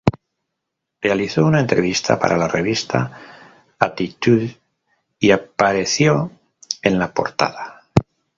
[0.99, 3.21] Realizó una entrevista para la revista
[3.77, 4.59] Attitude
[5.19, 6.31] y apareció
[6.81, 7.83] en la portada.